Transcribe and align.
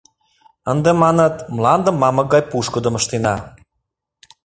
Ынде, 0.71 0.91
маныт, 1.03 1.35
мландым 1.55 1.95
мамык 2.01 2.27
гай 2.33 2.43
пушкыдым 2.51 2.93
ыштена. 2.99 3.35